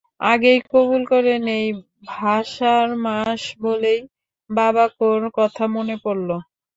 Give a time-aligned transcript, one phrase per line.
[0.25, 1.65] আগেই কবুল করে নিই,
[2.11, 3.99] ভাষার মাস বলেই
[4.49, 6.29] বাবাকোর কথা মনে পড়ল।